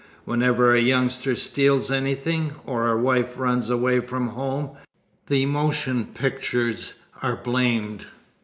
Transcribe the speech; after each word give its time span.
Whenever 0.25 0.73
a 0.73 0.81
youngster 0.81 1.35
steals 1.35 1.91
anything, 1.91 2.53
or 2.65 2.89
a 2.89 2.97
wife 2.97 3.37
runs 3.37 3.69
away 3.69 3.99
from 3.99 4.29
home, 4.29 4.71
the 5.27 5.45
motion 5.45 6.05
pictures 6.05 6.95
are 7.21 7.35
blamed. 7.35 8.07